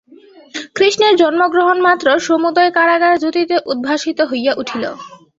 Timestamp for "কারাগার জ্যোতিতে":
2.77-3.55